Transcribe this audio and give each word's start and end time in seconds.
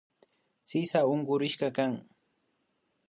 Sisa 0.69 0.99
unkurishkakan 1.13 1.93